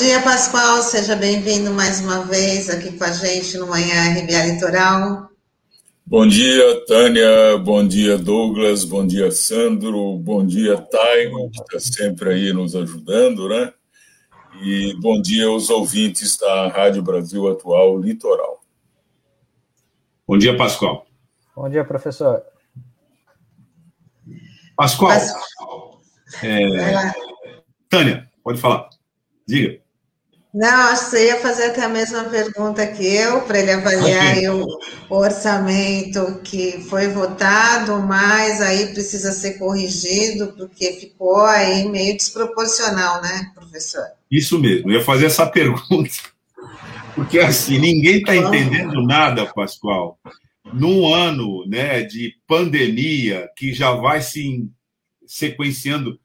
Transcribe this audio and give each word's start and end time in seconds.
Bom 0.00 0.06
dia, 0.06 0.22
Pascoal. 0.22 0.80
Seja 0.80 1.14
bem-vindo 1.14 1.74
mais 1.74 2.00
uma 2.00 2.24
vez 2.24 2.70
aqui 2.70 2.96
com 2.96 3.04
a 3.04 3.12
gente 3.12 3.58
no 3.58 3.66
Manhã 3.66 4.14
RBA 4.14 4.46
Litoral. 4.46 5.28
Bom 6.06 6.26
dia, 6.26 6.86
Tânia. 6.86 7.58
Bom 7.58 7.86
dia, 7.86 8.16
Douglas. 8.16 8.82
Bom 8.82 9.06
dia, 9.06 9.30
Sandro. 9.30 10.16
Bom 10.16 10.46
dia, 10.46 10.78
Taigo, 10.78 11.50
que 11.50 11.60
está 11.60 11.78
sempre 11.78 12.30
aí 12.30 12.50
nos 12.50 12.74
ajudando, 12.74 13.46
né? 13.46 13.74
E 14.62 14.96
bom 15.02 15.20
dia 15.20 15.48
aos 15.48 15.68
ouvintes 15.68 16.38
da 16.38 16.68
Rádio 16.68 17.02
Brasil 17.02 17.46
Atual 17.46 17.98
Litoral. 17.98 18.64
Bom 20.26 20.38
dia, 20.38 20.56
Pascoal. 20.56 21.06
Bom 21.54 21.68
dia, 21.68 21.84
professor. 21.84 22.42
Pascoal. 24.74 25.10
Pascoal. 25.10 26.00
É... 26.42 27.12
Tânia, 27.90 28.30
pode 28.42 28.58
falar. 28.58 28.88
Diga. 29.46 29.89
Não, 30.52 30.90
acho 30.90 31.04
que 31.04 31.10
você 31.10 31.26
ia 31.26 31.40
fazer 31.40 31.66
até 31.66 31.84
a 31.84 31.88
mesma 31.88 32.24
pergunta 32.24 32.84
que 32.84 33.06
eu, 33.06 33.42
para 33.42 33.60
ele 33.60 33.70
avaliar 33.70 34.36
okay. 34.36 34.48
o 34.48 34.78
orçamento 35.08 36.40
que 36.42 36.80
foi 36.88 37.06
votado, 37.06 38.00
mas 38.00 38.60
aí 38.60 38.86
precisa 38.86 39.30
ser 39.30 39.58
corrigido, 39.58 40.52
porque 40.56 40.92
ficou 40.94 41.44
aí 41.46 41.88
meio 41.88 42.16
desproporcional, 42.16 43.22
né, 43.22 43.52
professor? 43.54 44.02
Isso 44.28 44.58
mesmo, 44.58 44.90
eu 44.90 44.98
ia 44.98 45.04
fazer 45.04 45.26
essa 45.26 45.46
pergunta. 45.50 46.10
Porque 47.14 47.38
assim, 47.38 47.78
ninguém 47.78 48.18
está 48.18 48.34
entendendo 48.34 49.02
nada, 49.06 49.46
Pascoal. 49.46 50.18
Num 50.72 51.12
ano 51.12 51.64
né, 51.66 52.02
de 52.02 52.34
pandemia 52.46 53.48
que 53.56 53.72
já 53.72 53.92
vai 53.92 54.20
se 54.20 54.68
sequenciando 55.26 56.18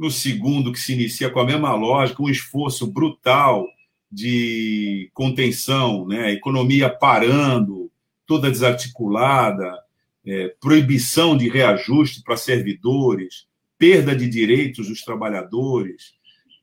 no 0.00 0.10
segundo, 0.10 0.72
que 0.72 0.80
se 0.80 0.94
inicia 0.94 1.28
com 1.28 1.40
a 1.40 1.44
mesma 1.44 1.74
lógica, 1.74 2.22
um 2.22 2.30
esforço 2.30 2.86
brutal 2.86 3.68
de 4.10 5.10
contenção, 5.12 6.08
né? 6.08 6.32
economia 6.32 6.88
parando, 6.88 7.92
toda 8.26 8.50
desarticulada, 8.50 9.78
é, 10.24 10.54
proibição 10.58 11.36
de 11.36 11.50
reajuste 11.50 12.22
para 12.22 12.38
servidores, 12.38 13.46
perda 13.76 14.16
de 14.16 14.26
direitos 14.26 14.88
dos 14.88 15.02
trabalhadores, 15.02 16.14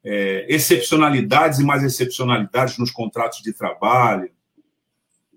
é, 0.04 0.48
excepcionalidades 0.50 1.60
e 1.60 1.64
mais 1.64 1.84
excepcionalidades 1.84 2.80
nos 2.80 2.90
contratos 2.90 3.44
de 3.44 3.54
trabalho, 3.54 4.32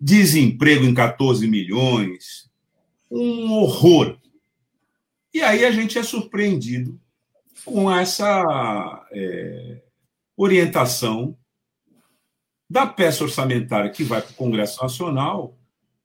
desemprego 0.01 0.87
em 0.87 0.95
14 0.95 1.47
milhões, 1.47 2.51
um 3.11 3.53
horror. 3.53 4.17
E 5.35 5.43
aí 5.43 5.67
a 5.67 5.71
gente 5.71 5.99
é 5.99 6.03
surpreendido 6.03 6.99
com 7.65 7.91
essa 7.91 9.07
é, 9.13 9.83
orientação 10.37 11.37
da 12.69 12.87
peça 12.87 13.25
orçamentária 13.25 13.91
que 13.91 14.05
vai 14.05 14.23
para 14.23 14.31
o 14.31 14.37
Congresso 14.37 14.81
Nacional 14.83 15.59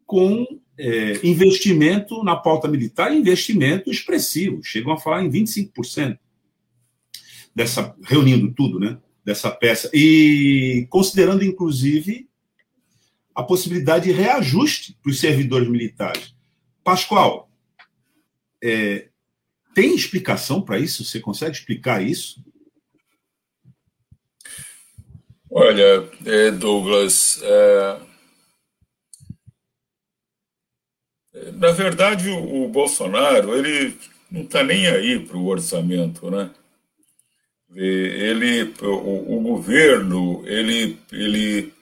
com 0.05 0.45
é, 0.77 1.25
investimento 1.25 2.23
na 2.23 2.35
pauta 2.35 2.67
militar, 2.67 3.13
investimento 3.13 3.89
expressivo, 3.89 4.63
chegam 4.63 4.91
a 4.91 4.97
falar 4.97 5.23
em 5.23 5.29
25% 5.29 6.17
dessa, 7.53 7.95
reunindo 8.03 8.51
tudo, 8.53 8.79
né, 8.79 8.97
dessa 9.23 9.49
peça, 9.49 9.89
e 9.93 10.85
considerando, 10.89 11.43
inclusive, 11.43 12.27
a 13.33 13.43
possibilidade 13.43 14.05
de 14.05 14.11
reajuste 14.11 14.97
para 15.01 15.11
os 15.11 15.19
servidores 15.19 15.69
militares. 15.69 16.35
Pascoal, 16.83 17.49
é, 18.63 19.09
tem 19.75 19.93
explicação 19.93 20.61
para 20.61 20.79
isso? 20.79 21.03
Você 21.03 21.19
consegue 21.19 21.57
explicar 21.57 22.01
isso? 22.01 22.41
Olha, 25.51 26.09
é, 26.25 26.51
Douglas, 26.51 27.39
é... 27.43 27.99
na 31.53 31.71
verdade 31.71 32.29
o, 32.29 32.67
Bolsonaro 32.69 33.55
ele 33.55 33.97
não 34.31 34.41
está 34.41 34.63
nem 34.63 34.87
aí 34.87 35.19
para 35.19 35.37
o 35.37 35.45
orçamento, 35.45 36.31
né? 36.31 36.49
Ele, 37.73 38.73
o, 38.81 39.37
o 39.37 39.41
governo, 39.41 40.41
ele, 40.47 40.97
ele, 41.11 41.73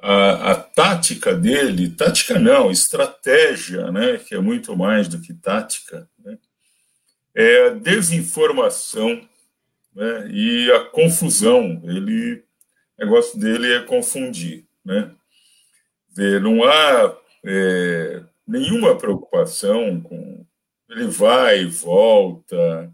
a, 0.00 0.52
a, 0.52 0.54
tática 0.54 1.34
dele, 1.34 1.88
tática 1.88 2.38
não, 2.38 2.70
estratégia, 2.70 3.90
né? 3.90 4.18
Que 4.18 4.34
é 4.34 4.40
muito 4.40 4.76
mais 4.76 5.08
do 5.08 5.20
que 5.20 5.32
tática? 5.32 6.08
É 7.34 7.66
a 7.66 7.70
desinformação 7.70 9.20
né, 9.94 10.28
e 10.30 10.70
a 10.72 10.84
confusão. 10.84 11.80
Ele, 11.84 12.42
o 12.96 13.04
negócio 13.04 13.38
dele 13.38 13.72
é 13.74 13.82
confundir. 13.82 14.64
Né? 14.84 15.10
Não 16.42 16.64
há 16.64 17.16
é, 17.44 18.22
nenhuma 18.46 18.96
preocupação 18.96 20.00
com. 20.00 20.44
Ele 20.88 21.06
vai 21.06 21.60
e 21.60 21.66
volta, 21.66 22.92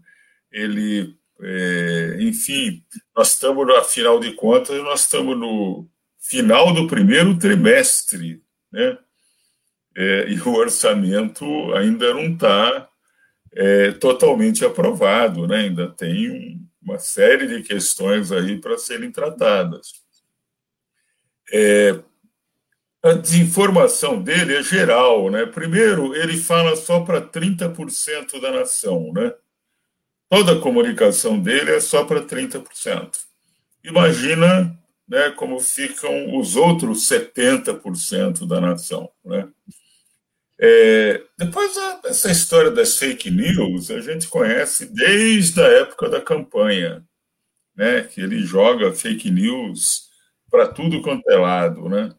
ele. 0.51 1.15
É, 1.41 2.17
enfim, 2.21 2.83
nós 3.15 3.33
estamos, 3.33 3.67
afinal 3.75 4.19
de 4.19 4.31
contas, 4.33 4.81
nós 4.83 5.01
estamos 5.01 5.37
no 5.37 5.87
final 6.19 6.73
do 6.73 6.87
primeiro 6.87 7.37
trimestre, 7.37 8.41
né? 8.71 8.97
É, 9.97 10.29
e 10.29 10.39
o 10.41 10.53
orçamento 10.53 11.45
ainda 11.73 12.13
não 12.13 12.33
está 12.33 12.89
é, 13.55 13.91
totalmente 13.93 14.65
aprovado, 14.65 15.47
né? 15.47 15.61
ainda 15.61 15.89
tem 15.89 16.29
um, 16.29 16.67
uma 16.81 16.99
série 16.99 17.47
de 17.47 17.63
questões 17.63 18.31
aí 18.31 18.59
para 18.59 18.77
serem 18.77 19.11
tratadas. 19.11 19.93
É, 21.51 21.99
a 23.01 23.13
desinformação 23.13 24.21
dele 24.21 24.55
é 24.55 24.63
geral, 24.63 25.29
né? 25.29 25.45
Primeiro, 25.45 26.15
ele 26.15 26.37
fala 26.37 26.75
só 26.75 27.01
para 27.01 27.21
30% 27.21 28.41
da 28.41 28.51
nação, 28.51 29.13
né? 29.13 29.31
Toda 30.27 30.53
a 30.53 30.59
comunicação 30.59 31.39
dele 31.39 31.71
é 31.71 31.79
só 31.79 32.03
para 32.03 32.23
30%. 32.23 33.11
Imagina 33.83 34.75
né, 35.07 35.29
como 35.31 35.59
ficam 35.59 36.35
os 36.35 36.55
outros 36.55 37.07
70% 37.07 38.47
da 38.47 38.59
nação, 38.59 39.07
né? 39.23 39.47
É, 40.59 41.21
depois, 41.37 41.75
essa 42.05 42.31
história 42.31 42.71
das 42.71 42.97
fake 42.97 43.29
news, 43.29 43.91
a 43.91 43.99
gente 43.99 44.27
conhece 44.27 44.85
desde 44.85 45.61
a 45.61 45.67
época 45.67 46.09
da 46.09 46.21
campanha, 46.21 47.03
né, 47.75 48.03
que 48.03 48.21
ele 48.21 48.41
joga 48.41 48.93
fake 48.93 49.29
news 49.29 50.05
para 50.49 50.67
tudo 50.67 51.01
quanto 51.01 51.29
é 51.29 51.35
lado. 51.35 51.89
Né? 51.89 52.13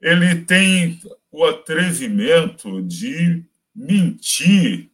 Ele 0.00 0.44
tem 0.44 1.00
o 1.30 1.44
atrevimento 1.44 2.82
de 2.82 3.44
mentir 3.74 4.90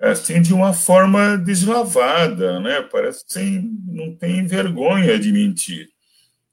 assim 0.00 0.42
de 0.42 0.52
uma 0.52 0.72
forma 0.72 1.38
deslavada, 1.38 2.58
né? 2.58 2.82
Parece 2.82 3.24
que 3.24 3.38
não 3.86 4.16
tem 4.16 4.44
vergonha 4.44 5.16
de 5.16 5.30
mentir. 5.30 5.90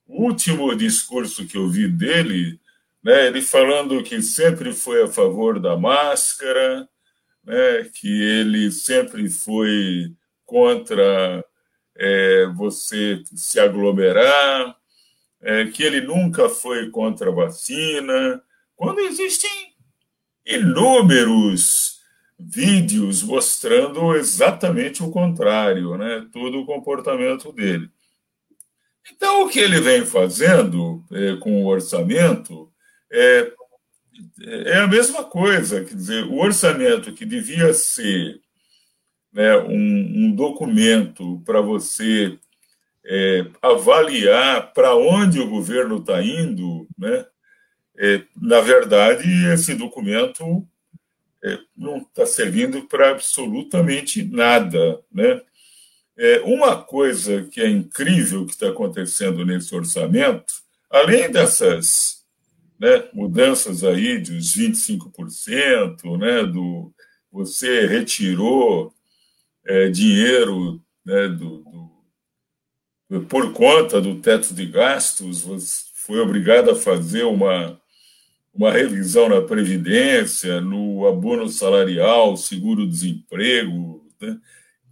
O 0.08 0.24
último 0.26 0.76
discurso 0.76 1.48
que 1.48 1.58
eu 1.58 1.68
vi 1.68 1.88
dele 1.88 2.60
né, 3.04 3.28
ele 3.28 3.42
falando 3.42 4.04
que 4.04 4.22
sempre 4.22 4.74
foi 4.74 5.04
a 5.04 5.08
favor 5.08 5.60
da 5.60 5.78
máscara, 5.78 6.88
né, 7.44 7.90
que 7.96 8.08
ele 8.08 8.72
sempre 8.72 9.30
foi 9.30 10.14
contra 10.46 11.44
é, 11.96 12.48
você 12.56 13.22
se 13.36 13.60
aglomerar, 13.60 14.76
é, 15.42 15.66
que 15.66 15.84
ele 15.84 16.02
nunca 16.02 16.50
foi 16.50 16.90
contra 16.90 17.30
a 17.30 17.34
vacina, 17.34 18.42
quando 18.76 19.00
existem 19.00 19.74
inúmeros 20.46 22.00
vídeos 22.38 23.22
mostrando 23.22 24.16
exatamente 24.16 25.04
o 25.04 25.12
contrário, 25.12 25.98
né, 25.98 26.28
todo 26.32 26.60
o 26.60 26.66
comportamento 26.66 27.52
dele. 27.52 27.90
Então, 29.12 29.44
o 29.44 29.50
que 29.50 29.60
ele 29.60 29.82
vem 29.82 30.06
fazendo 30.06 31.04
é, 31.12 31.36
com 31.38 31.64
o 31.64 31.68
orçamento 31.68 32.69
é, 33.12 33.52
é 34.66 34.78
a 34.80 34.88
mesma 34.88 35.24
coisa, 35.24 35.84
quer 35.84 35.96
dizer, 35.96 36.26
o 36.26 36.40
orçamento 36.40 37.14
que 37.14 37.26
devia 37.26 37.74
ser 37.74 38.42
né, 39.32 39.58
um, 39.58 40.26
um 40.26 40.36
documento 40.36 41.42
para 41.46 41.62
você 41.62 42.38
é, 43.06 43.46
avaliar 43.62 44.74
para 44.74 44.96
onde 44.96 45.40
o 45.40 45.50
governo 45.50 45.98
está 45.98 46.22
indo, 46.22 46.88
né, 46.98 47.26
é, 48.02 48.22
na 48.42 48.62
verdade, 48.62 49.28
esse 49.48 49.76
documento 49.76 50.66
é, 51.44 51.60
não 51.76 51.98
está 51.98 52.26
servindo 52.26 52.84
para 52.88 53.12
absolutamente 53.12 54.24
nada. 54.24 55.02
Né? 55.12 55.42
É, 56.18 56.40
uma 56.42 56.82
coisa 56.82 57.44
que 57.44 57.60
é 57.62 57.68
incrível 57.68 58.46
que 58.46 58.52
está 58.52 58.70
acontecendo 58.70 59.46
nesse 59.46 59.76
orçamento, 59.76 60.54
além 60.90 61.30
dessas 61.30 62.19
né, 62.80 63.10
mudanças 63.14 63.84
aí 63.84 64.18
dos 64.18 64.56
25%, 64.56 66.18
né, 66.18 66.44
do, 66.44 66.94
você 67.32 67.86
retirou 67.86 68.94
é, 69.66 69.90
dinheiro 69.90 70.82
né, 71.06 71.28
do, 71.28 71.64
do, 73.10 73.22
por 73.26 73.52
conta 73.52 74.00
do 74.00 74.22
teto 74.22 74.54
de 74.54 74.66
gastos, 74.66 75.92
foi 75.94 76.20
obrigado 76.20 76.72
a 76.72 76.76
fazer 76.76 77.24
uma, 77.24 77.80
uma 78.54 78.72
revisão 78.72 79.28
na 79.28 79.42
Previdência, 79.42 80.62
no 80.62 81.08
abono 81.08 81.50
salarial, 81.50 82.38
seguro-desemprego. 82.38 84.08
Né? 84.22 84.40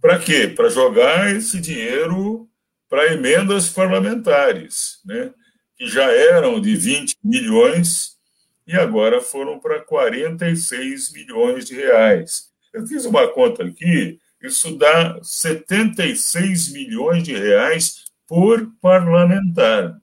Para 0.00 0.18
quê? 0.18 0.46
Para 0.46 0.68
jogar 0.68 1.34
esse 1.34 1.60
dinheiro 1.60 2.48
para 2.88 3.12
emendas 3.12 3.68
parlamentares, 3.68 5.00
né? 5.04 5.32
Que 5.78 5.86
já 5.86 6.10
eram 6.12 6.60
de 6.60 6.74
20 6.74 7.16
milhões 7.22 8.18
e 8.66 8.74
agora 8.76 9.20
foram 9.20 9.58
para 9.58 9.80
46 9.80 11.12
milhões 11.12 11.64
de 11.64 11.74
reais. 11.74 12.50
Eu 12.72 12.86
fiz 12.86 13.06
uma 13.06 13.26
conta 13.28 13.64
aqui, 13.64 14.20
isso 14.42 14.76
dá 14.76 15.18
76 15.22 16.72
milhões 16.72 17.22
de 17.22 17.32
reais 17.32 18.04
por 18.26 18.70
parlamentar. 18.80 19.98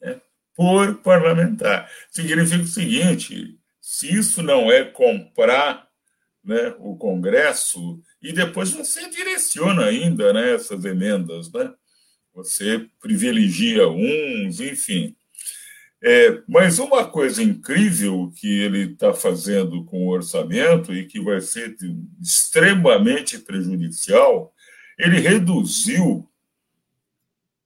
Né? 0.00 0.20
Por 0.54 0.94
parlamentar. 1.02 1.90
Significa 2.10 2.62
o 2.62 2.66
seguinte: 2.66 3.58
se 3.80 4.14
isso 4.14 4.42
não 4.42 4.72
é 4.72 4.84
comprar 4.84 5.86
né, 6.42 6.74
o 6.78 6.96
Congresso, 6.96 8.00
e 8.20 8.32
depois 8.32 8.70
você 8.70 9.08
direciona 9.10 9.84
ainda 9.84 10.32
né, 10.32 10.54
essas 10.54 10.84
emendas, 10.84 11.52
né? 11.52 11.72
Você 12.34 12.86
privilegia 13.00 13.88
uns, 13.88 14.60
enfim. 14.60 15.14
É, 16.04 16.42
mas 16.48 16.80
uma 16.80 17.04
coisa 17.04 17.42
incrível 17.42 18.32
que 18.34 18.48
ele 18.48 18.92
está 18.92 19.14
fazendo 19.14 19.84
com 19.84 20.06
o 20.06 20.10
orçamento 20.10 20.92
e 20.92 21.06
que 21.06 21.20
vai 21.20 21.40
ser 21.40 21.76
extremamente 22.20 23.38
prejudicial, 23.38 24.52
ele 24.98 25.20
reduziu 25.20 26.28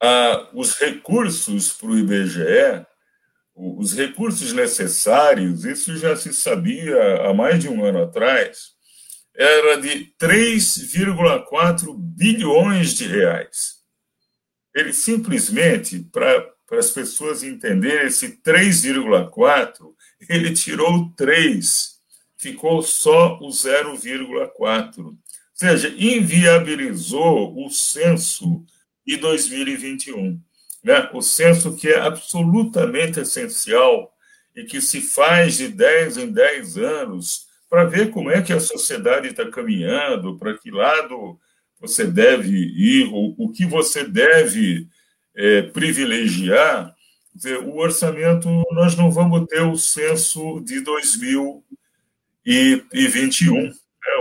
a, 0.03 0.51
os 0.53 0.75
recursos 0.75 1.73
para 1.73 1.89
o 1.89 1.99
IBGE, 1.99 2.87
os 3.55 3.95
recursos 3.95 4.53
necessários, 4.53 5.65
isso 5.65 5.97
já 5.97 6.15
se 6.15 6.35
sabia 6.35 7.23
há 7.23 7.33
mais 7.33 7.59
de 7.59 7.71
um 7.71 7.83
ano 7.83 8.03
atrás, 8.03 8.77
era 9.35 9.81
de 9.81 10.13
3,4 10.21 11.95
bilhões 11.99 12.93
de 12.95 13.07
reais. 13.07 13.76
Ele 14.77 14.93
simplesmente, 14.93 15.99
para 16.13 16.53
as 16.73 16.91
pessoas 16.91 17.43
entenderem, 17.43 18.09
esse 18.09 18.43
3,4, 18.43 19.95
ele 20.29 20.53
tirou 20.53 21.11
3, 21.17 21.99
ficou 22.37 22.83
só 22.83 23.39
o 23.39 23.49
0,4. 23.49 24.99
Ou 24.99 25.17
seja, 25.55 25.89
inviabilizou 25.97 27.57
o 27.57 27.71
censo 27.71 28.63
de 29.07 29.17
2021. 29.17 30.39
Né? 30.85 31.09
O 31.15 31.23
censo 31.23 31.75
que 31.75 31.89
é 31.89 31.99
absolutamente 31.99 33.21
essencial 33.21 34.13
e 34.55 34.65
que 34.65 34.83
se 34.83 35.01
faz 35.01 35.57
de 35.57 35.69
10 35.69 36.19
em 36.19 36.31
10 36.31 36.77
anos 36.77 37.47
para 37.71 37.85
ver 37.85 38.11
como 38.11 38.31
é 38.31 38.43
que 38.43 38.53
a 38.53 38.61
sociedade 38.61 39.29
está 39.29 39.51
caminhando, 39.51 40.37
para 40.37 40.57
que 40.59 40.71
lado 40.71 41.41
você 41.81 42.07
deve 42.07 42.57
ir, 42.57 43.09
o, 43.13 43.35
o 43.39 43.53
que 43.53 43.67
você 43.67 44.05
deve 44.05 44.89
é, 45.35 45.63
privilegiar, 45.63 46.95
dizer, 47.35 47.59
o 47.59 47.77
orçamento, 47.77 48.49
nós 48.73 48.97
não 48.97 49.11
vamos 49.11 49.47
ter 49.47 49.63
o 49.63 49.77
censo 49.77 50.61
de 50.61 50.81
2021. 50.81 53.63
Né? 53.63 53.75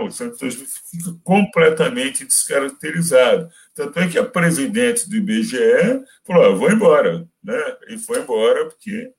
O 0.03 0.11
censo 0.11 0.65
fica 0.91 1.15
completamente 1.23 2.25
descaracterizado. 2.25 3.49
Tanto 3.73 3.99
é 3.99 4.07
que 4.07 4.19
a 4.19 4.25
presidente 4.25 5.09
do 5.09 5.15
IBGE 5.15 6.03
falou: 6.25 6.43
ah, 6.43 6.55
vou 6.55 6.71
embora. 6.71 7.27
Né? 7.43 7.77
E 7.89 7.97
foi 7.97 8.19
embora 8.19 8.65
porque 8.65 9.13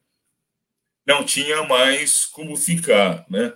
não 1.07 1.25
tinha 1.25 1.63
mais 1.63 2.27
como 2.27 2.57
ficar. 2.57 3.25
Né? 3.31 3.53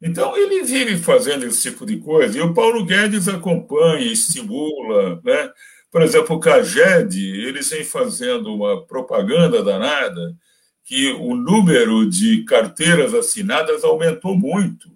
Então, 0.00 0.36
ele 0.36 0.62
vive 0.62 0.96
fazendo 0.98 1.44
esse 1.44 1.70
tipo 1.70 1.84
de 1.84 1.98
coisa, 1.98 2.38
e 2.38 2.40
o 2.40 2.54
Paulo 2.54 2.84
Guedes 2.84 3.26
acompanha, 3.28 4.12
estimula, 4.12 5.20
né? 5.24 5.52
Por 5.90 6.02
exemplo, 6.02 6.36
o 6.36 6.40
CAGED, 6.40 7.18
eles 7.18 7.70
vêm 7.70 7.82
fazendo 7.82 8.54
uma 8.54 8.84
propaganda 8.86 9.62
danada 9.62 10.36
que 10.84 11.12
o 11.12 11.34
número 11.34 12.08
de 12.08 12.44
carteiras 12.44 13.12
assinadas 13.12 13.84
aumentou 13.84 14.36
muito, 14.36 14.90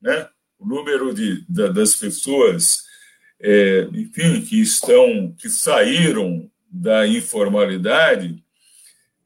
né? 0.00 0.28
O 0.58 0.66
número 0.66 1.12
de, 1.12 1.44
das 1.48 1.94
pessoas, 1.94 2.84
é, 3.40 3.88
enfim, 3.92 4.40
que 4.40 4.60
estão, 4.60 5.34
que 5.38 5.48
saíram 5.48 6.50
da 6.70 7.06
informalidade, 7.06 8.42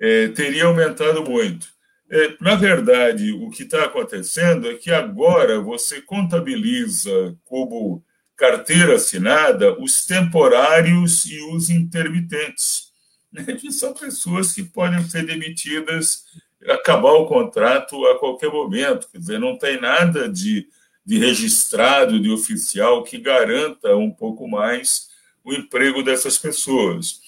é, 0.01 0.29
teria 0.29 0.65
aumentado 0.65 1.23
muito. 1.23 1.74
É, 2.15 2.37
na 2.41 2.55
verdade, 2.55 3.33
o 3.33 3.51
que 3.51 3.65
está 3.65 3.87
acontecendo 3.87 4.71
é 4.71 4.75
que 4.75 4.93
agora 4.93 5.61
você 5.61 6.01
contabiliza 6.01 7.37
como 7.45 8.05
carteira 8.37 8.95
assinada 8.95 9.77
os 9.83 10.07
temporários 10.07 11.27
e 11.27 11.43
os 11.53 11.71
intermitentes, 11.71 12.93
né, 13.33 13.43
que 13.43 13.73
são 13.73 13.93
pessoas 13.93 14.53
que 14.53 14.63
podem 14.63 15.03
ser 15.09 15.27
demitidas, 15.27 16.23
acabar 16.69 17.15
o 17.15 17.27
contrato 17.27 18.07
a 18.07 18.17
qualquer 18.17 18.49
momento. 18.49 19.09
Quer 19.11 19.19
dizer, 19.19 19.41
não 19.41 19.59
tem 19.59 19.81
nada 19.81 20.29
de, 20.29 20.69
de 21.05 21.19
registrado, 21.19 22.21
de 22.21 22.31
oficial, 22.31 23.03
que 23.03 23.19
garanta 23.19 23.97
um 23.97 24.13
pouco 24.13 24.47
mais 24.47 25.09
o 25.43 25.53
emprego 25.53 26.01
dessas 26.01 26.39
pessoas. 26.39 27.19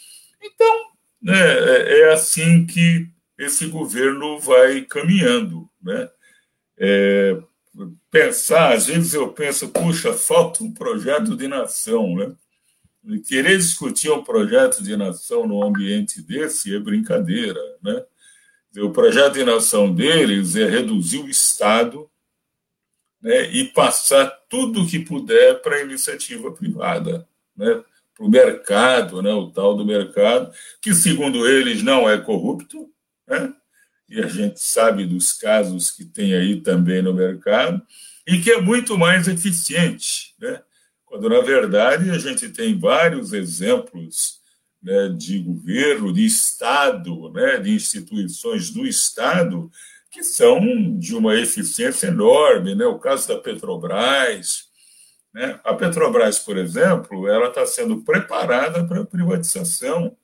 Então, 0.40 0.90
né, 1.20 1.40
é, 1.40 2.02
é 2.02 2.12
assim 2.12 2.64
que 2.64 3.15
esse 3.38 3.66
governo 3.66 4.38
vai 4.38 4.82
caminhando. 4.82 5.68
Né? 5.82 6.10
É, 6.78 7.42
pensar, 8.10 8.72
às 8.72 8.86
vezes 8.86 9.14
eu 9.14 9.28
penso, 9.32 9.68
puxa, 9.68 10.12
falta 10.14 10.64
um 10.64 10.72
projeto 10.72 11.36
de 11.36 11.46
nação, 11.46 12.14
né? 12.14 12.34
E 13.04 13.20
querer 13.20 13.56
discutir 13.56 14.10
um 14.10 14.24
projeto 14.24 14.82
de 14.82 14.96
nação 14.96 15.46
num 15.46 15.62
ambiente 15.62 16.20
desse 16.20 16.74
é 16.74 16.80
brincadeira, 16.80 17.60
né? 17.80 18.04
O 18.78 18.90
projeto 18.90 19.34
de 19.34 19.44
nação 19.44 19.94
deles 19.94 20.56
é 20.56 20.68
reduzir 20.68 21.18
o 21.18 21.28
Estado 21.28 22.10
né, 23.22 23.50
e 23.50 23.64
passar 23.64 24.26
tudo 24.48 24.82
o 24.82 24.86
que 24.86 24.98
puder 24.98 25.62
para 25.62 25.76
a 25.76 25.82
iniciativa 25.82 26.52
privada, 26.52 27.26
né, 27.56 27.82
para 28.14 28.26
o 28.26 28.30
mercado, 28.30 29.22
né, 29.22 29.32
o 29.32 29.50
tal 29.50 29.74
do 29.74 29.84
mercado, 29.84 30.52
que, 30.82 30.94
segundo 30.94 31.46
eles, 31.46 31.82
não 31.82 32.08
é 32.08 32.18
corrupto, 32.18 32.90
né, 33.26 33.52
e 34.08 34.20
a 34.20 34.26
gente 34.28 34.60
sabe 34.60 35.04
dos 35.04 35.32
casos 35.32 35.90
que 35.90 36.04
tem 36.04 36.34
aí 36.34 36.60
também 36.60 37.02
no 37.02 37.12
mercado, 37.12 37.82
e 38.26 38.40
que 38.40 38.50
é 38.50 38.60
muito 38.60 38.96
mais 38.96 39.28
eficiente, 39.28 40.34
né? 40.40 40.62
quando, 41.06 41.28
na 41.28 41.40
verdade, 41.40 42.10
a 42.10 42.18
gente 42.18 42.48
tem 42.50 42.78
vários 42.78 43.32
exemplos 43.32 44.40
né, 44.82 45.08
de 45.16 45.38
governo, 45.38 46.12
de 46.12 46.26
Estado, 46.26 47.30
né, 47.32 47.58
de 47.58 47.70
instituições 47.70 48.70
do 48.70 48.86
Estado, 48.86 49.70
que 50.10 50.22
são 50.22 50.60
de 50.98 51.14
uma 51.14 51.34
eficiência 51.36 52.08
enorme. 52.08 52.74
Né? 52.74 52.84
O 52.86 52.98
caso 52.98 53.28
da 53.28 53.38
Petrobras. 53.38 54.64
Né? 55.32 55.58
A 55.64 55.74
Petrobras, 55.74 56.38
por 56.38 56.56
exemplo, 56.56 57.28
ela 57.28 57.48
está 57.48 57.64
sendo 57.64 58.02
preparada 58.02 58.84
para 58.84 59.00
a 59.00 59.06
privatização 59.06 60.16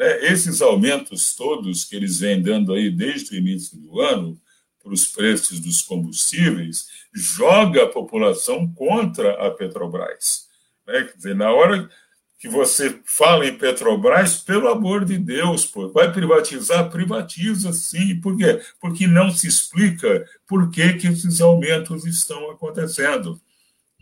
né? 0.00 0.32
Esses 0.32 0.62
aumentos 0.62 1.34
todos 1.34 1.84
que 1.84 1.94
eles 1.94 2.20
vêm 2.20 2.40
dando 2.40 2.72
aí 2.72 2.90
desde 2.90 3.34
o 3.34 3.38
início 3.38 3.76
do 3.76 4.00
ano 4.00 4.40
para 4.82 4.94
os 4.94 5.06
preços 5.06 5.60
dos 5.60 5.82
combustíveis 5.82 6.86
joga 7.12 7.84
a 7.84 7.88
população 7.88 8.66
contra 8.72 9.46
a 9.46 9.50
Petrobras. 9.50 10.48
Né? 10.86 11.04
Quer 11.04 11.16
dizer, 11.16 11.34
na 11.34 11.52
hora 11.52 11.86
que 12.38 12.48
você 12.48 12.98
fala 13.04 13.46
em 13.46 13.58
Petrobras, 13.58 14.36
pelo 14.36 14.68
amor 14.68 15.04
de 15.04 15.18
Deus, 15.18 15.66
pô, 15.66 15.90
vai 15.90 16.10
privatizar? 16.10 16.88
Privatiza 16.88 17.70
sim. 17.74 18.18
Por 18.22 18.38
quê? 18.38 18.58
Porque 18.80 19.06
não 19.06 19.30
se 19.30 19.46
explica 19.46 20.26
por 20.46 20.70
que, 20.70 20.94
que 20.94 21.08
esses 21.08 21.42
aumentos 21.42 22.06
estão 22.06 22.50
acontecendo. 22.50 23.38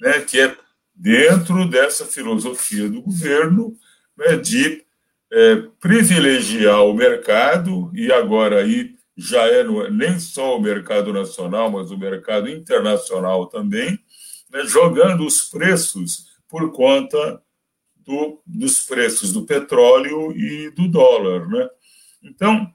Né? 0.00 0.20
Que 0.20 0.42
é 0.42 0.56
dentro 0.94 1.68
dessa 1.68 2.06
filosofia 2.06 2.88
do 2.88 3.02
governo 3.02 3.76
né, 4.16 4.36
de 4.36 4.86
é, 5.32 5.56
privilegiar 5.80 6.84
o 6.84 6.94
mercado, 6.94 7.90
e 7.94 8.10
agora 8.12 8.60
aí 8.60 8.96
já 9.16 9.42
é 9.46 9.64
no, 9.64 9.90
nem 9.90 10.18
só 10.20 10.56
o 10.56 10.60
mercado 10.60 11.12
nacional, 11.12 11.70
mas 11.70 11.90
o 11.90 11.98
mercado 11.98 12.48
internacional 12.48 13.46
também, 13.46 13.98
né, 14.50 14.64
jogando 14.64 15.26
os 15.26 15.42
preços 15.42 16.28
por 16.48 16.72
conta 16.72 17.42
do, 17.96 18.40
dos 18.46 18.80
preços 18.86 19.32
do 19.32 19.44
petróleo 19.44 20.32
e 20.32 20.70
do 20.70 20.88
dólar. 20.88 21.46
Né? 21.48 21.68
Então, 22.22 22.72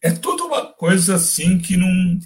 é 0.00 0.10
toda 0.10 0.44
uma 0.44 0.66
coisa 0.66 1.16
assim 1.16 1.58
que 1.58 1.76
não. 1.76 2.18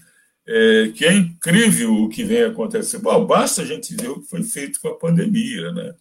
É, 0.49 0.92
que 0.94 1.04
é 1.04 1.12
incrível 1.12 1.92
o 1.92 2.08
que 2.08 2.23
vem 2.23 2.44
acontecendo. 2.44 3.02
Bom, 3.02 3.26
basta 3.26 3.62
a 3.62 3.64
gente 3.64 3.96
ver 3.96 4.11
o 4.11 4.20
que 4.20 4.28
foi 4.28 4.44
feito 4.44 4.80
com 4.80 4.87
a 4.87 4.94
pandemia. 4.96 5.73
Né? 5.73 5.94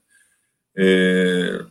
É, 0.77 1.65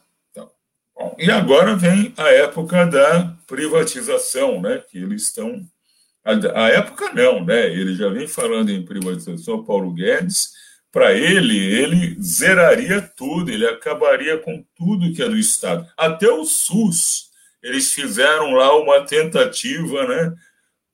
Bom, 1.04 1.14
e 1.18 1.30
agora 1.30 1.76
vem 1.76 2.14
a 2.16 2.30
época 2.30 2.87
da 2.87 3.37
privatização, 3.46 4.62
né? 4.62 4.82
Que 4.90 4.96
eles 4.96 5.25
estão. 5.25 5.62
A, 6.25 6.64
a 6.64 6.68
época 6.70 7.12
não, 7.12 7.44
né? 7.44 7.66
Ele 7.66 7.94
já 7.94 8.08
vem 8.08 8.26
falando 8.26 8.70
em 8.70 8.82
privatização, 8.82 9.62
Paulo 9.62 9.92
Guedes. 9.92 10.52
Para 10.90 11.12
ele, 11.12 11.58
ele 11.58 12.16
zeraria 12.23 13.02
tudo, 13.02 13.50
ele 13.50 13.66
acabaria 13.66 14.38
com 14.38 14.64
tudo 14.75 15.12
que 15.12 15.23
é 15.23 15.28
do 15.28 15.37
Estado. 15.37 15.87
Até 15.94 16.30
o 16.30 16.46
SUS. 16.46 17.28
Eles 17.62 17.92
fizeram 17.92 18.52
lá 18.52 18.75
uma 18.75 19.04
tentativa, 19.04 20.06
né? 20.06 20.34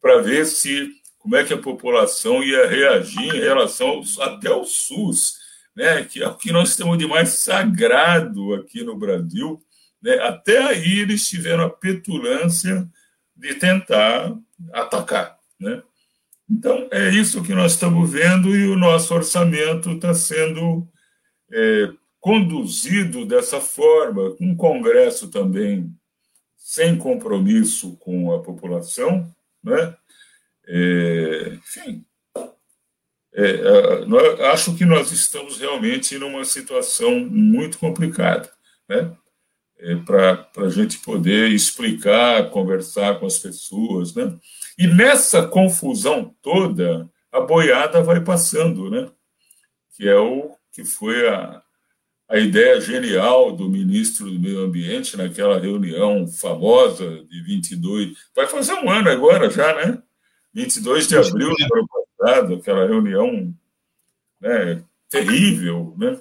Para 0.00 0.23
ver 0.23 0.45
se 0.45 0.90
como 1.19 1.37
é 1.37 1.45
que 1.45 1.55
a 1.55 1.59
população 1.59 2.43
ia 2.43 2.67
reagir 2.67 3.33
em 3.33 3.40
relação 3.40 4.02
ao, 4.19 4.26
até 4.26 4.49
ao 4.49 4.64
SUS, 4.64 5.37
né? 5.76 6.02
Que 6.02 6.21
é 6.21 6.26
o 6.26 6.35
que 6.35 6.50
nós 6.50 6.75
temos 6.75 6.99
de 6.99 7.07
mais 7.07 7.29
sagrado 7.29 8.55
aqui 8.55 8.83
no 8.83 8.97
Brasil 8.97 9.62
né? 10.02 10.14
Até 10.21 10.59
aí 10.59 11.00
eles 11.00 11.28
tiveram 11.28 11.64
a 11.64 11.71
petulância 11.71 12.88
de 13.37 13.54
tentar 13.54 14.37
atacar. 14.73 15.38
Né? 15.59 15.83
Então, 16.49 16.88
é 16.90 17.11
isso 17.11 17.42
que 17.42 17.54
nós 17.54 17.73
estamos 17.73 18.11
vendo 18.11 18.54
e 18.54 18.66
o 18.66 18.76
nosso 18.76 19.14
orçamento 19.14 19.90
está 19.90 20.12
sendo 20.14 20.87
é, 21.50 21.90
conduzido 22.19 23.25
dessa 23.25 23.61
forma, 23.61 24.37
um 24.40 24.54
Congresso 24.54 25.28
também 25.28 25.90
sem 26.57 26.97
compromisso 26.97 27.97
com 27.97 28.35
a 28.35 28.42
população. 28.42 29.33
Né? 29.62 29.97
É, 30.66 31.52
enfim, 31.54 32.04
é, 33.33 34.45
acho 34.52 34.76
que 34.76 34.85
nós 34.85 35.12
estamos 35.12 35.59
realmente 35.59 36.19
numa 36.19 36.45
situação 36.45 37.21
muito 37.21 37.78
complicada. 37.78 38.50
Né? 38.88 39.16
É, 39.81 39.97
para 39.97 40.47
a 40.59 40.69
gente 40.69 40.99
poder 40.99 41.51
explicar, 41.51 42.51
conversar 42.51 43.19
com 43.19 43.27
as 43.27 43.39
pessoas. 43.39 44.15
Né? 44.15 44.37
E 44.79 44.87
nessa 44.87 45.47
confusão 45.47 46.35
toda, 46.43 47.09
a 47.33 47.41
boiada 47.41 48.03
vai 48.03 48.21
passando, 48.21 48.91
né? 48.91 49.11
que 49.97 50.09
é 50.09 50.17
o 50.19 50.55
que 50.73 50.85
foi 50.85 51.29
a, 51.29 51.63
a 52.29 52.39
ideia 52.39 52.81
genial 52.81 53.53
do 53.53 53.69
ministro 53.69 54.31
do 54.31 54.39
Meio 54.39 54.61
Ambiente 54.61 55.17
naquela 55.17 55.59
reunião 55.59 56.27
famosa 56.29 57.25
de 57.25 57.43
22, 57.43 58.17
vai 58.35 58.47
fazer 58.47 58.75
um 58.75 58.89
ano 58.89 59.11
agora 59.11 59.51
já, 59.51 59.75
né? 59.75 60.03
22 60.55 61.09
de 61.09 61.17
abril 61.17 61.55
do 61.55 61.75
ano 61.75 61.89
passado, 61.89 62.55
aquela 62.55 62.87
reunião 62.87 63.55
né, 64.41 64.83
terrível, 65.09 65.95
né? 65.99 66.21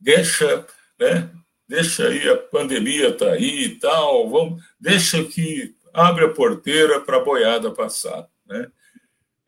Deixa, 0.00 0.66
né? 0.98 1.30
Deixa 1.70 2.08
aí, 2.08 2.28
a 2.28 2.36
pandemia 2.36 3.10
está 3.10 3.30
aí 3.30 3.66
e 3.66 3.76
tal, 3.76 4.28
vamos, 4.28 4.60
deixa 4.78 5.22
que 5.22 5.72
abre 5.94 6.24
a 6.24 6.28
porteira 6.28 7.00
para 7.00 7.18
a 7.18 7.24
boiada 7.24 7.70
passar. 7.70 8.28
Né? 8.44 8.68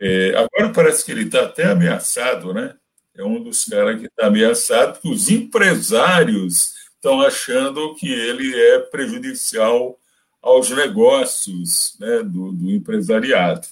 É, 0.00 0.28
agora 0.36 0.72
parece 0.72 1.04
que 1.04 1.10
ele 1.10 1.24
está 1.24 1.42
até 1.42 1.64
ameaçado, 1.64 2.54
né? 2.54 2.76
É 3.14 3.24
um 3.24 3.42
dos 3.42 3.64
caras 3.64 3.98
que 3.98 4.06
está 4.06 4.28
ameaçado, 4.28 4.92
porque 4.92 5.08
os 5.08 5.28
empresários 5.28 6.74
estão 6.94 7.20
achando 7.20 7.94
que 7.96 8.08
ele 8.08 8.54
é 8.56 8.78
prejudicial 8.78 9.98
aos 10.40 10.70
negócios 10.70 11.96
né, 11.98 12.22
do, 12.22 12.52
do 12.52 12.70
empresariado. 12.70 13.66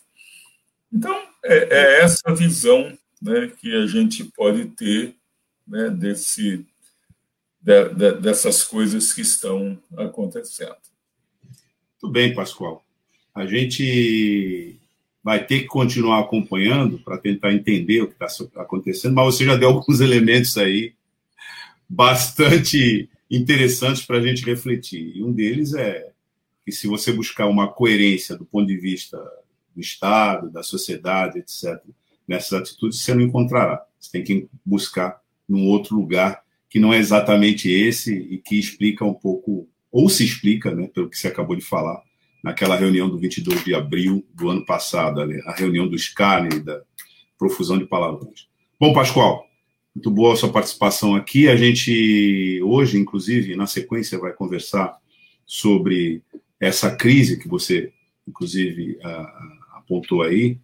Então, 0.92 1.16
é, 1.45 1.69
é, 1.71 2.00
essa 2.02 2.35
visão 2.35 2.99
né, 3.23 3.50
que 3.61 3.75
a 3.76 3.87
gente 3.87 4.25
pode 4.25 4.66
ter 4.66 5.14
né, 5.66 5.88
desse 5.88 6.66
de, 7.61 7.88
de, 7.95 8.12
dessas 8.21 8.64
coisas 8.64 9.12
que 9.12 9.21
estão 9.21 9.79
acontecendo. 9.97 10.76
Muito 12.02 12.12
bem, 12.12 12.35
Pascoal. 12.35 12.85
A 13.35 13.47
gente 13.47 14.79
vai 15.23 15.45
ter 15.45 15.61
que 15.61 15.67
continuar 15.67 16.21
acompanhando 16.21 16.99
para 16.99 17.19
tentar 17.19 17.52
entender 17.52 18.02
o 18.02 18.09
que 18.09 18.25
está 18.25 18.62
acontecendo, 18.62 19.14
mas 19.14 19.35
você 19.35 19.45
já 19.45 19.57
deu 19.57 19.69
alguns 19.69 20.00
elementos 20.00 20.57
aí 20.57 20.95
bastante 21.88 23.09
interessantes 23.31 24.05
para 24.05 24.19
a 24.19 24.23
gente 24.23 24.45
refletir. 24.45 25.17
E 25.17 25.23
um 25.23 25.33
deles 25.33 25.75
é 25.75 26.11
que 26.64 26.73
se 26.73 26.87
você 26.87 27.12
buscar 27.12 27.47
uma 27.47 27.69
coerência 27.69 28.37
do 28.37 28.45
ponto 28.45 28.67
de 28.67 28.76
vista 28.76 29.19
do 29.75 29.81
Estado, 29.81 30.50
da 30.50 30.62
sociedade, 30.62 31.38
etc., 31.38 31.79
nessas 32.26 32.52
atitudes, 32.61 33.00
você 33.00 33.14
não 33.14 33.23
encontrará. 33.23 33.85
Você 33.99 34.11
tem 34.12 34.25
que 34.25 34.49
buscar 34.64 35.21
num 35.49 35.67
outro 35.67 35.97
lugar 35.97 36.43
que 36.71 36.79
não 36.79 36.95
é 36.95 36.99
exatamente 36.99 37.69
esse 37.69 38.15
e 38.15 38.39
que 38.39 38.59
explica 38.59 39.05
um 39.05 39.12
pouco, 39.12 39.69
ou 39.91 40.09
se 40.09 40.25
explica, 40.25 40.73
né, 40.73 40.87
pelo 40.87 41.11
que 41.11 41.19
você 41.19 41.27
acabou 41.27 41.57
de 41.57 41.65
falar, 41.65 42.00
naquela 42.43 42.77
reunião 42.77 43.11
do 43.11 43.19
22 43.19 43.65
de 43.65 43.75
abril 43.75 44.25
do 44.33 44.49
ano 44.49 44.65
passado, 44.65 45.21
a 45.21 45.53
reunião 45.53 45.89
do 45.89 45.99
SCAR, 45.99 46.49
da 46.62 46.81
profusão 47.37 47.77
de 47.77 47.87
palavrões. 47.87 48.49
Bom, 48.79 48.95
Pascoal, 48.95 49.45
muito 49.95 50.11
boa 50.11 50.33
a 50.33 50.37
sua 50.37 50.53
participação 50.53 51.17
aqui. 51.17 51.49
A 51.49 51.57
gente, 51.57 52.61
hoje, 52.62 52.97
inclusive, 52.97 53.57
na 53.57 53.67
sequência, 53.67 54.19
vai 54.19 54.33
conversar 54.33 54.97
sobre 55.45 56.23
essa 56.61 56.95
crise 56.95 57.39
que 57.39 57.49
você, 57.49 57.93
inclusive, 58.27 58.99
apontou 59.75 60.23
aí, 60.23 60.57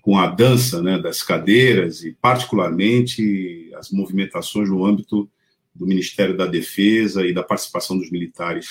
com 0.00 0.16
a 0.16 0.28
dança 0.28 0.80
né, 0.80 0.98
das 0.98 1.22
cadeiras 1.22 2.04
e, 2.04 2.12
particularmente, 2.12 3.70
as 3.74 3.90
movimentações 3.90 4.70
no 4.70 4.86
âmbito 4.86 5.28
do 5.78 5.86
Ministério 5.86 6.36
da 6.36 6.46
Defesa 6.46 7.24
e 7.24 7.32
da 7.32 7.42
participação 7.42 7.96
dos 7.96 8.10
militares 8.10 8.66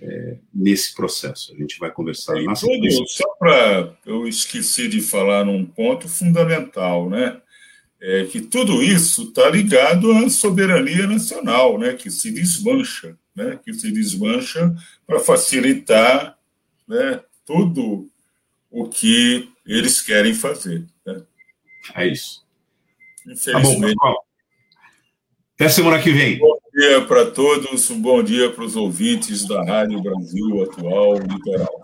é, 0.00 0.36
nesse 0.54 0.94
processo. 0.94 1.52
A 1.52 1.56
gente 1.56 1.78
vai 1.78 1.90
conversar 1.90 2.40
e 2.40 2.44
na 2.44 2.54
tudo, 2.54 3.08
Só 3.08 3.28
para 3.38 3.96
eu 4.06 4.26
esqueci 4.26 4.88
de 4.88 5.00
falar 5.00 5.44
num 5.44 5.64
ponto 5.64 6.08
fundamental, 6.08 7.10
né? 7.10 7.40
É 8.00 8.24
que 8.26 8.40
tudo 8.40 8.80
isso 8.80 9.24
está 9.24 9.50
ligado 9.50 10.12
à 10.12 10.30
soberania 10.30 11.06
nacional, 11.06 11.76
né? 11.78 11.94
Que 11.94 12.10
se 12.10 12.30
desmancha, 12.30 13.18
né? 13.34 13.58
Que 13.62 13.74
se 13.74 13.90
desmancha 13.90 14.72
para 15.04 15.18
facilitar, 15.18 16.38
né? 16.86 17.20
Tudo 17.44 18.08
o 18.70 18.88
que 18.88 19.48
eles 19.66 20.00
querem 20.00 20.32
fazer. 20.32 20.86
Né? 21.04 21.22
É 21.94 22.06
isso. 22.06 22.46
Infelizmente. 23.26 23.96
Tá 23.96 24.06
bom, 24.06 24.27
até 25.58 25.68
semana 25.68 25.98
que 25.98 26.12
vem. 26.12 26.38
Bom 26.38 26.56
dia 26.72 27.04
para 27.04 27.26
todos, 27.32 27.90
um 27.90 28.00
bom 28.00 28.22
dia 28.22 28.48
para 28.48 28.62
os 28.62 28.76
ouvintes 28.76 29.44
da 29.44 29.64
Rádio 29.64 30.00
Brasil 30.00 30.62
Atual 30.62 31.14
Litoral. 31.14 31.80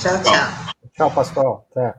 Tchau, 0.00 0.22
tchau. 0.24 0.74
Tchau, 0.96 1.10
Pascoal. 1.12 1.68
Até. 1.70 1.94